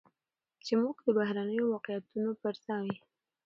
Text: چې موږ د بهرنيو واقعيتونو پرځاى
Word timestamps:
چې 0.65 0.73
موږ 0.81 0.95
د 1.05 1.07
بهرنيو 1.17 1.71
واقعيتونو 1.73 2.31
پرځاى 2.41 2.91